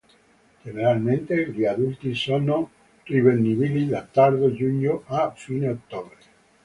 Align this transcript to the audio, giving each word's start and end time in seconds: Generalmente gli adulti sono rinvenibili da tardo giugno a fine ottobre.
Generalmente 0.63 1.51
gli 1.51 1.63
adulti 1.63 2.15
sono 2.15 2.71
rinvenibili 3.03 3.85
da 3.87 4.01
tardo 4.03 4.51
giugno 4.51 5.03
a 5.05 5.31
fine 5.35 5.67
ottobre. 5.69 6.17